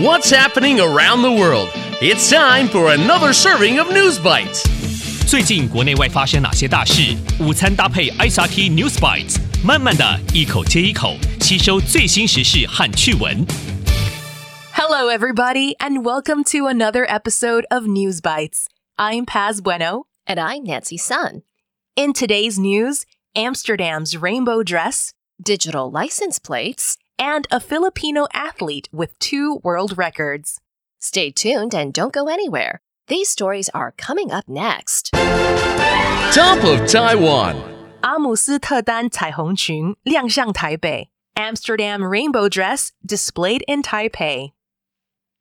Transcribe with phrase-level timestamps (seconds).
[0.00, 1.70] What's happening around the world?
[2.00, 4.62] It's time for another serving of News Bites.
[5.26, 7.16] 最近国内外发生哪些大事？
[7.40, 13.44] 午餐搭配 ICRT News Bites，慢慢的一口接一口吸收最新时事和趣闻。
[14.72, 18.66] Hello, everybody, and welcome to another episode of News Bites.
[18.96, 20.04] I'm Paz Bueno.
[20.28, 21.42] And I'm Nancy Sun.
[21.96, 23.02] In today's news,
[23.34, 25.12] Amsterdam's rainbow dress,
[25.42, 30.59] digital license plates, and a Filipino athlete with two world records.
[30.99, 32.81] Stay tuned and don't go anywhere.
[33.07, 35.11] These stories are coming up next.
[36.33, 37.55] Top of Taiwan.
[38.01, 41.09] 阿姆斯特丹彩虹裙亮相台北.
[41.35, 44.51] Amsterdam rainbow dress displayed in Taipei.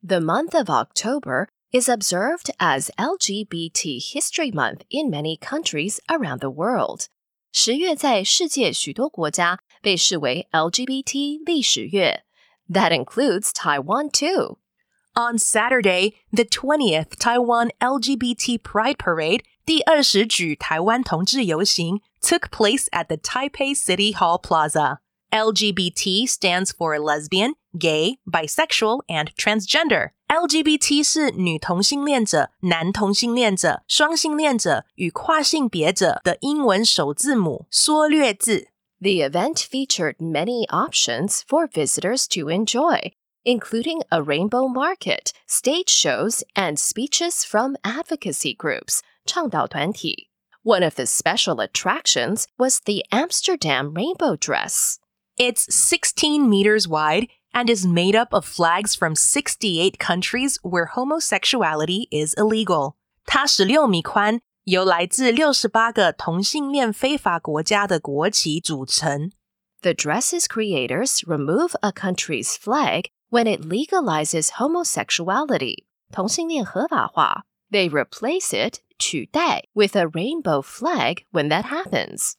[0.02, 6.50] The month of October is observed as LGBT History Month in many countries around the
[6.50, 7.06] world.
[7.52, 12.24] 十月在世界许多国家 被视为 LGBT 历史月.
[12.68, 14.58] That includes Taiwan too.
[15.14, 24.14] On Saturday, the 20th Taiwan LGBT Pride Parade, 第二十举台湾同志游行, took place at the Taipei City
[24.14, 24.98] Hall Plaza.
[25.30, 30.10] LGBT stands for lesbian, gay, bisexual, and transgender.
[30.28, 38.68] LGBT 是女同性恋者、男同性恋者、双性恋者与跨性别者的英文首字母缩略字。
[39.00, 43.12] The event featured many options for visitors to enjoy,
[43.44, 50.28] including a rainbow market, stage shows, and speeches from advocacy groups, 倡导团体.
[50.62, 55.00] One of the special attractions was the Amsterdam rainbow dress.
[55.36, 62.06] It's 16 meters wide and is made up of flags from 68 countries where homosexuality
[62.12, 62.96] is illegal.
[63.26, 69.32] 它16米宽， 由来自68个同性恋非法国家的国旗组成。
[69.82, 77.44] The dress's creators remove a country's flag when it legalizes homosexuality, 同性恋合法化.
[77.70, 82.36] They replace it, 取代, with a rainbow flag when that happens.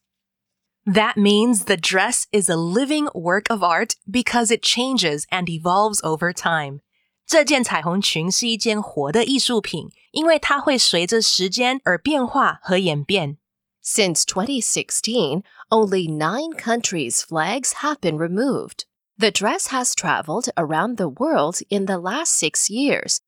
[0.86, 6.00] That means the dress is a living work of art because it changes and evolves
[6.02, 6.80] over time.
[7.28, 13.38] 这件彩虹裙是一件活的艺术品，因为它会随着时间而变化和演变。
[13.82, 18.84] Since 2016, only nine countries' flags have been removed.
[19.18, 23.18] The dress has traveled around the world in the last six years.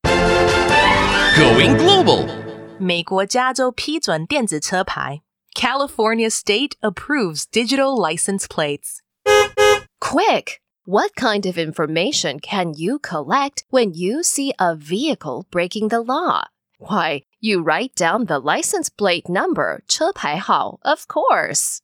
[1.35, 2.27] Going global.
[2.79, 5.21] 美国加州批准电子车牌。
[5.53, 8.99] California state approves digital license plates.
[9.99, 10.59] Quick!
[10.85, 16.45] What kind of information can you collect when you see a vehicle breaking the law?
[16.79, 21.79] Why, you write down the license plate number, 车牌号, of course.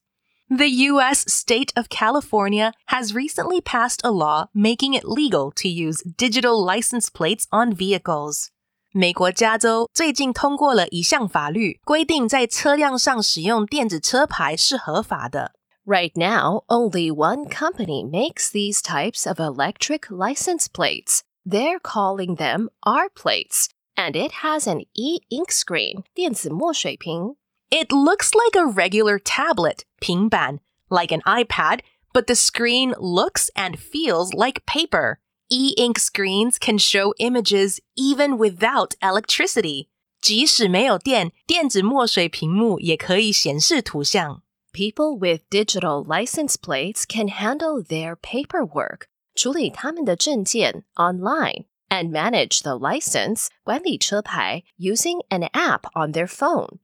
[0.48, 1.24] The U.S.
[1.26, 7.10] state of California has recently passed a law making it legal to use digital license
[7.10, 8.48] plates on vehicles.
[8.92, 15.52] 美国加州最近通过了一项法律，规定在车辆上使用电子车牌是合法的。
[15.88, 21.22] Right now, only one company makes these types of electric license plates.
[21.44, 27.36] They're calling them R plates, and it has an e ink screen, 电子墨水屏.
[27.70, 31.80] It looks like a regular tablet, 平板, like an iPad,
[32.12, 35.18] but the screen looks and feels like paper.
[35.50, 39.88] E-ink screens can show images even without electricity.
[40.20, 44.42] 即使没有电，电子墨水屏幕也可以显示图像。
[44.72, 53.48] People with digital license plates can handle their paperwork, 处理他们的证件 online, and manage the license,
[53.62, 56.78] 管理车牌 using an app on their phone.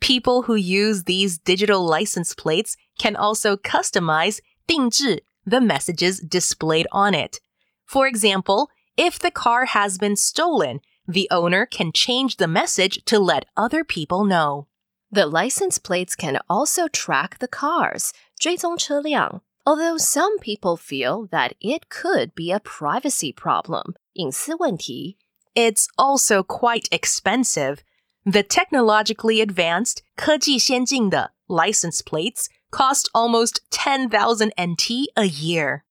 [0.00, 7.14] People who use these digital license plates can also customize 定制 the messages displayed on
[7.14, 7.40] it.
[7.86, 13.18] For example, if the car has been stolen, the owner can change the message to
[13.18, 14.66] let other people know.
[15.10, 21.88] The license plates can also track the cars, 追踪车辆, although some people feel that it
[21.88, 25.16] could be a privacy problem, 隐私问题.
[25.54, 27.78] It's also quite expensive.
[28.24, 35.82] The technologically advanced 科技先进的 license plates cost almost 10,000 NT a year.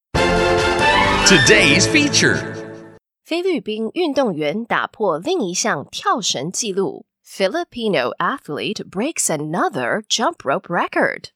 [1.26, 2.38] Today's feature.
[3.24, 7.08] 菲律宾运动员打破另一项跳绳纪录.
[7.30, 11.32] Filipino athlete breaks another jump rope record.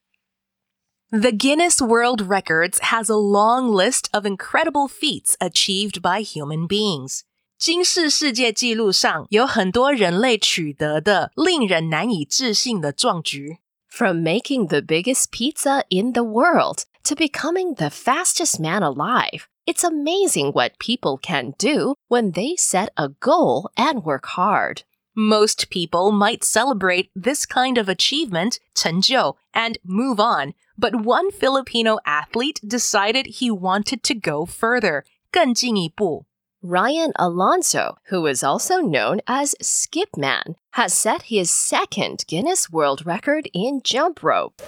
[1.11, 7.23] The Guinness World Records has a long list of incredible feats achieved by human beings.
[7.57, 13.57] 金氏世界纪录上有很多人类取得的令人难以置信的壮举。
[13.89, 19.83] From making the biggest pizza in the world to becoming the fastest man alive, It's
[19.83, 24.81] amazing what people can do when they set a goal and work hard.
[25.15, 31.99] Most people might celebrate this kind of achievement, 成就, and move on, but one Filipino
[32.05, 36.25] athlete decided he wanted to go further, 更进一步.
[36.61, 43.49] Ryan Alonso, who is also known as Skipman, has set his second Guinness World Record
[43.53, 44.61] in jump rope.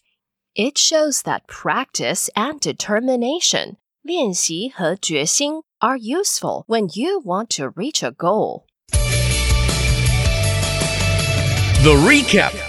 [0.55, 8.11] It shows that practice and determination, 练习和决心, are useful when you want to reach a
[8.11, 8.65] goal.
[11.83, 12.66] The recap.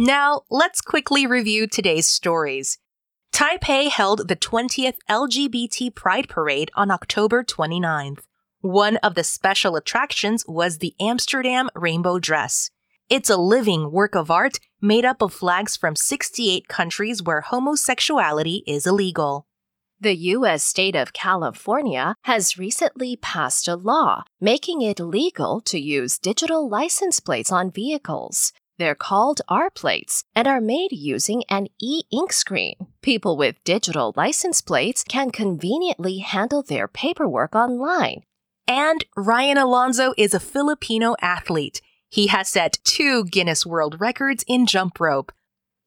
[0.00, 2.78] Now, let's quickly review today's stories.
[3.32, 8.20] Taipei held the 20th LGBT Pride Parade on October 29th.
[8.60, 12.70] One of the special attractions was the Amsterdam Rainbow Dress.
[13.10, 18.62] It's a living work of art made up of flags from 68 countries where homosexuality
[18.68, 19.48] is illegal.
[19.98, 20.62] The U.S.
[20.62, 27.18] state of California has recently passed a law making it legal to use digital license
[27.18, 28.52] plates on vehicles.
[28.77, 32.75] They're called R plates and are made using an e ink screen.
[33.01, 38.23] People with digital license plates can conveniently handle their paperwork online.
[38.67, 41.81] And Ryan Alonso is a Filipino athlete.
[42.09, 45.31] He has set two Guinness World Records in jump rope.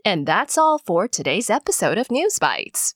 [0.05, 2.95] And that's all for today's episode of News Bites.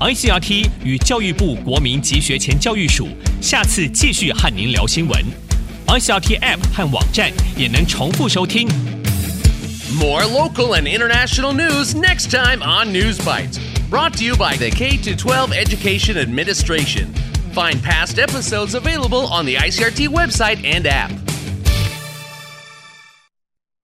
[0.00, 3.08] ICRT 与教育部国民及学前教育署
[3.40, 5.47] 下次继续和您聊新闻。
[5.86, 8.68] ICRT App 和网站也能重复收听。
[9.98, 13.58] More local and international news next time on News Bites.
[13.88, 17.12] Brought to you by the K 12 Education Administration.
[17.52, 21.17] Find past episodes available on the ICRT website and app.